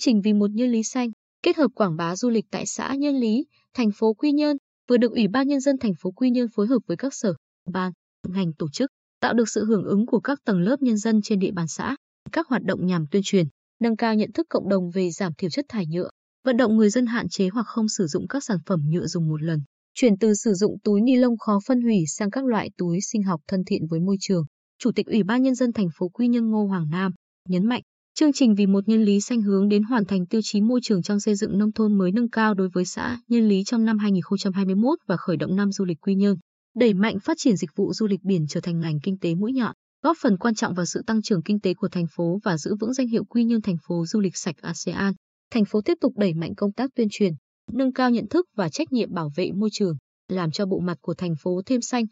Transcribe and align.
trình 0.00 0.20
Vì 0.20 0.32
một 0.32 0.50
Nhân 0.50 0.70
Lý 0.70 0.82
xanh, 0.82 1.10
kết 1.42 1.56
hợp 1.56 1.68
quảng 1.74 1.96
bá 1.96 2.16
du 2.16 2.30
lịch 2.30 2.44
tại 2.50 2.66
xã 2.66 2.94
Nhân 2.94 3.16
Lý, 3.16 3.46
thành 3.74 3.90
phố 3.98 4.14
Quy 4.14 4.32
Nhơn, 4.32 4.56
vừa 4.88 4.96
được 4.96 5.12
Ủy 5.12 5.28
ban 5.28 5.48
nhân 5.48 5.60
dân 5.60 5.78
thành 5.78 5.92
phố 6.02 6.10
Quy 6.10 6.30
Nhơn 6.30 6.48
phối 6.54 6.66
hợp 6.66 6.78
với 6.86 6.96
các 6.96 7.14
sở, 7.14 7.34
ban, 7.72 7.92
ngành 8.28 8.52
tổ 8.52 8.68
chức, 8.72 8.90
tạo 9.20 9.34
được 9.34 9.48
sự 9.48 9.64
hưởng 9.64 9.84
ứng 9.84 10.06
của 10.06 10.20
các 10.20 10.38
tầng 10.44 10.60
lớp 10.60 10.82
nhân 10.82 10.96
dân 10.96 11.22
trên 11.22 11.38
địa 11.38 11.50
bàn 11.50 11.68
xã. 11.68 11.96
Các 12.32 12.46
hoạt 12.48 12.62
động 12.62 12.86
nhằm 12.86 13.06
tuyên 13.10 13.22
truyền, 13.24 13.46
nâng 13.80 13.96
cao 13.96 14.14
nhận 14.14 14.32
thức 14.32 14.46
cộng 14.50 14.68
đồng 14.68 14.90
về 14.90 15.10
giảm 15.10 15.32
thiểu 15.38 15.50
chất 15.50 15.66
thải 15.68 15.86
nhựa, 15.86 16.10
vận 16.44 16.56
động 16.56 16.76
người 16.76 16.90
dân 16.90 17.06
hạn 17.06 17.28
chế 17.28 17.48
hoặc 17.48 17.66
không 17.66 17.88
sử 17.88 18.06
dụng 18.06 18.28
các 18.28 18.44
sản 18.44 18.58
phẩm 18.66 18.80
nhựa 18.88 19.06
dùng 19.06 19.28
một 19.28 19.42
lần, 19.42 19.60
chuyển 19.94 20.18
từ 20.18 20.34
sử 20.34 20.54
dụng 20.54 20.76
túi 20.84 21.00
ni 21.00 21.16
lông 21.16 21.38
khó 21.38 21.58
phân 21.66 21.82
hủy 21.82 22.04
sang 22.06 22.30
các 22.30 22.44
loại 22.44 22.70
túi 22.76 22.98
sinh 23.00 23.22
học 23.22 23.40
thân 23.48 23.64
thiện 23.64 23.86
với 23.86 24.00
môi 24.00 24.16
trường. 24.20 24.44
Chủ 24.78 24.92
tịch 24.92 25.06
Ủy 25.06 25.22
ban 25.22 25.42
nhân 25.42 25.54
dân 25.54 25.72
thành 25.72 25.88
phố 25.98 26.08
Quy 26.08 26.28
Nhơn 26.28 26.50
Ngô 26.50 26.66
Hoàng 26.66 26.90
Nam 26.90 27.12
nhấn 27.48 27.66
mạnh, 27.66 27.82
chương 28.18 28.32
trình 28.32 28.54
vì 28.54 28.66
một 28.66 28.88
nhân 28.88 29.02
lý 29.02 29.20
xanh 29.20 29.42
hướng 29.42 29.68
đến 29.68 29.82
hoàn 29.82 30.04
thành 30.04 30.26
tiêu 30.26 30.40
chí 30.44 30.60
môi 30.60 30.80
trường 30.82 31.02
trong 31.02 31.20
xây 31.20 31.34
dựng 31.34 31.58
nông 31.58 31.72
thôn 31.72 31.98
mới 31.98 32.12
nâng 32.12 32.28
cao 32.28 32.54
đối 32.54 32.68
với 32.68 32.84
xã 32.84 33.20
Nhân 33.28 33.48
Lý 33.48 33.62
trong 33.66 33.84
năm 33.84 33.98
2021 33.98 34.98
và 35.06 35.16
khởi 35.16 35.36
động 35.36 35.56
năm 35.56 35.72
du 35.72 35.84
lịch 35.84 36.00
Quy 36.00 36.14
Nhơn, 36.14 36.36
đẩy 36.76 36.94
mạnh 36.94 37.18
phát 37.20 37.36
triển 37.40 37.56
dịch 37.56 37.70
vụ 37.76 37.92
du 37.92 38.06
lịch 38.06 38.20
biển 38.22 38.46
trở 38.48 38.60
thành 38.60 38.80
ngành 38.80 39.00
kinh 39.02 39.18
tế 39.18 39.34
mũi 39.34 39.52
nhọn, 39.52 39.74
góp 40.02 40.16
phần 40.20 40.36
quan 40.38 40.54
trọng 40.54 40.74
vào 40.74 40.86
sự 40.86 41.02
tăng 41.06 41.22
trưởng 41.22 41.42
kinh 41.42 41.60
tế 41.60 41.74
của 41.74 41.88
thành 41.88 42.06
phố 42.16 42.38
và 42.44 42.58
giữ 42.58 42.74
vững 42.80 42.92
danh 42.92 43.08
hiệu 43.08 43.24
Quy 43.24 43.44
Nhơn 43.44 43.62
thành 43.62 43.76
phố 43.88 44.06
du 44.06 44.20
lịch 44.20 44.36
sạch 44.36 44.56
ASEAN. 44.60 45.12
Thành 45.50 45.64
phố 45.64 45.80
tiếp 45.80 45.98
tục 46.00 46.12
đẩy 46.16 46.34
mạnh 46.34 46.54
công 46.54 46.72
tác 46.72 46.90
tuyên 46.94 47.08
truyền, 47.10 47.32
nâng 47.72 47.92
cao 47.92 48.10
nhận 48.10 48.28
thức 48.28 48.46
và 48.56 48.68
trách 48.68 48.92
nhiệm 48.92 49.14
bảo 49.14 49.30
vệ 49.36 49.50
môi 49.52 49.68
trường, 49.72 49.96
làm 50.28 50.50
cho 50.50 50.66
bộ 50.66 50.78
mặt 50.78 50.98
của 51.00 51.14
thành 51.14 51.34
phố 51.42 51.62
thêm 51.66 51.80
xanh, 51.80 52.04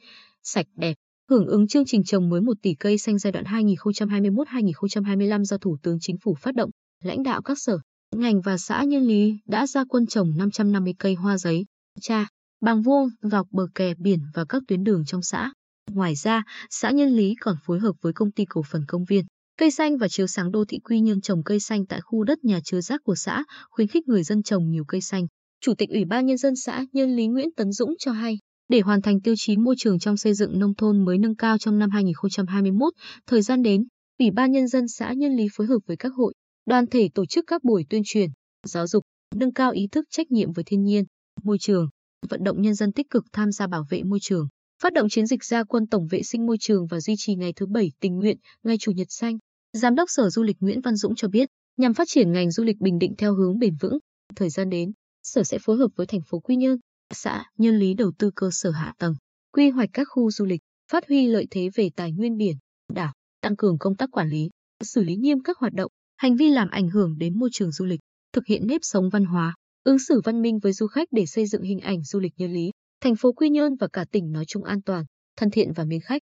sạch 0.42 0.66
đẹp. 0.76 0.94
Hưởng 1.30 1.46
ứng 1.46 1.66
chương 1.66 1.84
trình 1.84 2.04
trồng 2.04 2.28
mới 2.28 2.40
1 2.40 2.52
tỷ 2.62 2.74
cây 2.74 2.98
xanh 2.98 3.18
giai 3.18 3.32
đoạn 3.32 3.44
2021-2025 3.44 5.44
do 5.44 5.58
Thủ 5.58 5.76
tướng 5.82 5.98
Chính 6.00 6.16
phủ 6.24 6.34
phát 6.34 6.54
động, 6.54 6.70
lãnh 7.04 7.22
đạo 7.22 7.42
các 7.42 7.58
sở, 7.58 7.78
ngành 8.16 8.40
và 8.40 8.58
xã 8.58 8.84
Nhân 8.84 9.02
Lý 9.02 9.34
đã 9.46 9.66
ra 9.66 9.84
quân 9.88 10.06
trồng 10.06 10.36
550 10.36 10.94
cây 10.98 11.14
hoa 11.14 11.38
giấy, 11.38 11.64
cha, 12.00 12.28
bằng 12.60 12.82
vuông 12.82 13.08
dọc 13.22 13.46
bờ 13.50 13.66
kè 13.74 13.94
biển 13.98 14.18
và 14.34 14.44
các 14.48 14.62
tuyến 14.68 14.84
đường 14.84 15.04
trong 15.04 15.22
xã. 15.22 15.52
Ngoài 15.90 16.14
ra, 16.14 16.44
xã 16.70 16.90
Nhân 16.90 17.08
Lý 17.08 17.34
còn 17.40 17.56
phối 17.66 17.78
hợp 17.78 17.92
với 18.00 18.12
công 18.12 18.32
ty 18.32 18.44
cổ 18.44 18.62
phần 18.70 18.84
công 18.88 19.04
viên, 19.04 19.24
cây 19.58 19.70
xanh 19.70 19.98
và 19.98 20.08
chiếu 20.08 20.26
sáng 20.26 20.50
đô 20.50 20.64
thị 20.64 20.78
Quy 20.78 21.00
Nhơn 21.00 21.20
trồng 21.20 21.42
cây 21.42 21.60
xanh 21.60 21.86
tại 21.86 22.00
khu 22.00 22.24
đất 22.24 22.44
nhà 22.44 22.60
chứa 22.64 22.80
rác 22.80 23.00
của 23.04 23.14
xã, 23.14 23.44
khuyến 23.70 23.88
khích 23.88 24.08
người 24.08 24.22
dân 24.22 24.42
trồng 24.42 24.70
nhiều 24.70 24.84
cây 24.88 25.00
xanh. 25.00 25.26
Chủ 25.60 25.74
tịch 25.74 25.90
Ủy 25.90 26.04
ban 26.04 26.26
Nhân 26.26 26.38
dân 26.38 26.56
xã 26.56 26.84
Nhân 26.92 27.16
Lý 27.16 27.26
Nguyễn 27.26 27.48
Tấn 27.56 27.72
Dũng 27.72 27.94
cho 27.98 28.12
hay, 28.12 28.38
để 28.68 28.80
hoàn 28.80 29.02
thành 29.02 29.20
tiêu 29.20 29.34
chí 29.38 29.56
môi 29.56 29.74
trường 29.78 29.98
trong 29.98 30.16
xây 30.16 30.34
dựng 30.34 30.58
nông 30.58 30.74
thôn 30.74 31.04
mới 31.04 31.18
nâng 31.18 31.36
cao 31.36 31.58
trong 31.58 31.78
năm 31.78 31.90
2021, 31.90 32.92
thời 33.26 33.42
gian 33.42 33.62
đến, 33.62 33.86
Ủy 34.18 34.30
ban 34.30 34.52
Nhân 34.52 34.68
dân 34.68 34.88
xã 34.88 35.12
Nhân 35.12 35.36
Lý 35.36 35.46
phối 35.56 35.66
hợp 35.66 35.78
với 35.86 35.96
các 35.96 36.12
hội, 36.16 36.34
đoàn 36.66 36.86
thể 36.86 37.08
tổ 37.14 37.26
chức 37.26 37.44
các 37.46 37.64
buổi 37.64 37.84
tuyên 37.90 38.02
truyền, 38.04 38.30
giáo 38.66 38.86
dục, 38.86 39.02
nâng 39.34 39.52
cao 39.52 39.70
ý 39.70 39.88
thức 39.92 40.04
trách 40.10 40.30
nhiệm 40.30 40.52
với 40.52 40.64
thiên 40.64 40.82
nhiên, 40.82 41.04
môi 41.42 41.56
trường, 41.60 41.88
vận 42.28 42.44
động 42.44 42.62
nhân 42.62 42.74
dân 42.74 42.92
tích 42.92 43.10
cực 43.10 43.24
tham 43.32 43.52
gia 43.52 43.66
bảo 43.66 43.86
vệ 43.90 44.02
môi 44.02 44.18
trường, 44.22 44.48
phát 44.82 44.92
động 44.92 45.08
chiến 45.08 45.26
dịch 45.26 45.44
gia 45.44 45.64
quân 45.64 45.86
tổng 45.86 46.06
vệ 46.10 46.22
sinh 46.22 46.46
môi 46.46 46.56
trường 46.60 46.86
và 46.86 47.00
duy 47.00 47.14
trì 47.18 47.34
ngày 47.34 47.52
thứ 47.56 47.66
bảy 47.66 47.92
tình 48.00 48.16
nguyện, 48.16 48.36
ngày 48.62 48.76
chủ 48.80 48.92
nhật 48.92 49.06
xanh. 49.10 49.38
Giám 49.72 49.94
đốc 49.94 50.10
Sở 50.10 50.30
Du 50.30 50.42
lịch 50.42 50.56
Nguyễn 50.60 50.80
Văn 50.80 50.96
Dũng 50.96 51.14
cho 51.14 51.28
biết, 51.28 51.48
nhằm 51.76 51.94
phát 51.94 52.08
triển 52.08 52.32
ngành 52.32 52.50
du 52.50 52.64
lịch 52.64 52.76
Bình 52.80 52.98
Định 52.98 53.14
theo 53.18 53.34
hướng 53.34 53.58
bền 53.58 53.74
vững, 53.80 53.98
thời 54.36 54.50
gian 54.50 54.70
đến, 54.70 54.92
Sở 55.22 55.44
sẽ 55.44 55.58
phối 55.62 55.76
hợp 55.76 55.88
với 55.96 56.06
thành 56.06 56.20
phố 56.30 56.40
Quy 56.40 56.56
Nhơn, 56.56 56.78
xã 57.14 57.44
Nhân 57.58 57.78
Lý 57.78 57.94
đầu 57.94 58.12
tư 58.18 58.30
cơ 58.36 58.50
sở 58.52 58.70
hạ 58.70 58.94
tầng, 58.98 59.14
quy 59.52 59.70
hoạch 59.70 59.90
các 59.92 60.08
khu 60.10 60.30
du 60.30 60.44
lịch, 60.44 60.60
phát 60.90 61.08
huy 61.08 61.26
lợi 61.26 61.46
thế 61.50 61.70
về 61.74 61.90
tài 61.96 62.12
nguyên 62.12 62.36
biển, 62.36 62.56
đảo, 62.92 63.12
tăng 63.40 63.56
cường 63.56 63.78
công 63.78 63.96
tác 63.96 64.10
quản 64.12 64.28
lý, 64.28 64.50
xử 64.84 65.02
lý 65.02 65.16
nghiêm 65.16 65.42
các 65.42 65.58
hoạt 65.58 65.72
động, 65.72 65.90
hành 66.16 66.36
vi 66.36 66.48
làm 66.48 66.68
ảnh 66.68 66.88
hưởng 66.88 67.18
đến 67.18 67.38
môi 67.38 67.48
trường 67.52 67.72
du 67.72 67.84
lịch, 67.84 68.00
thực 68.32 68.46
hiện 68.46 68.66
nếp 68.66 68.80
sống 68.84 69.08
văn 69.10 69.24
hóa, 69.24 69.54
ứng 69.84 69.98
xử 69.98 70.20
văn 70.24 70.42
minh 70.42 70.58
với 70.58 70.72
du 70.72 70.86
khách 70.86 71.08
để 71.10 71.26
xây 71.26 71.46
dựng 71.46 71.62
hình 71.62 71.80
ảnh 71.80 72.04
du 72.04 72.20
lịch 72.20 72.32
Nhân 72.36 72.52
Lý, 72.52 72.70
thành 73.00 73.16
phố 73.16 73.32
Quy 73.32 73.50
Nhơn 73.50 73.76
và 73.76 73.88
cả 73.92 74.04
tỉnh 74.10 74.32
nói 74.32 74.44
chung 74.48 74.64
an 74.64 74.82
toàn, 74.82 75.04
thân 75.36 75.50
thiện 75.50 75.72
và 75.72 75.84
mến 75.84 76.00
khách. 76.00 76.22